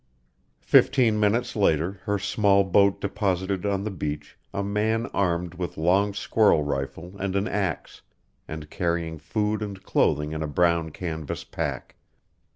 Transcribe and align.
Fifteen 0.63 1.19
minutes 1.19 1.55
later 1.55 2.01
her 2.05 2.17
small 2.17 2.63
boat 2.63 2.99
deposited 2.99 3.67
on 3.67 3.83
the 3.83 3.91
beach 3.91 4.35
a 4.51 4.63
man 4.63 5.05
armed 5.13 5.53
with 5.53 5.77
long 5.77 6.11
squirrel 6.15 6.63
rifle 6.63 7.15
and 7.19 7.35
an 7.35 7.47
axe, 7.47 8.01
and 8.47 8.71
carrying 8.71 9.19
food 9.19 9.61
and 9.61 9.83
clothing 9.83 10.31
in 10.31 10.41
a 10.41 10.47
brown 10.47 10.89
canvas 10.89 11.43
pack. 11.43 11.97